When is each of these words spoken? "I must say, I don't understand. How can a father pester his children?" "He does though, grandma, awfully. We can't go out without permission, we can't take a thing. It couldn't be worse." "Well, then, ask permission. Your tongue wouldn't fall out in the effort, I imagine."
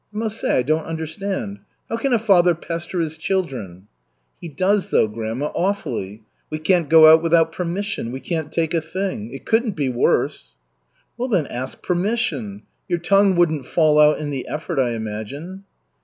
"I 0.11 0.17
must 0.17 0.39
say, 0.39 0.57
I 0.57 0.63
don't 0.63 0.87
understand. 0.87 1.59
How 1.87 1.95
can 1.95 2.11
a 2.11 2.17
father 2.17 2.55
pester 2.55 2.99
his 2.99 3.19
children?" 3.19 3.85
"He 4.39 4.47
does 4.49 4.89
though, 4.89 5.07
grandma, 5.07 5.51
awfully. 5.53 6.23
We 6.49 6.57
can't 6.57 6.89
go 6.89 7.05
out 7.05 7.21
without 7.21 7.51
permission, 7.51 8.11
we 8.11 8.19
can't 8.19 8.51
take 8.51 8.73
a 8.73 8.81
thing. 8.81 9.31
It 9.31 9.45
couldn't 9.45 9.75
be 9.75 9.89
worse." 9.89 10.55
"Well, 11.19 11.29
then, 11.29 11.45
ask 11.45 11.83
permission. 11.83 12.63
Your 12.87 12.97
tongue 12.97 13.35
wouldn't 13.35 13.67
fall 13.67 13.99
out 13.99 14.17
in 14.17 14.31
the 14.31 14.47
effort, 14.47 14.79
I 14.79 14.93
imagine." 14.93 15.65